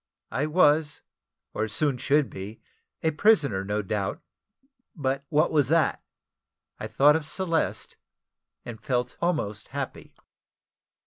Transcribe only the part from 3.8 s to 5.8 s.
doubt; but what was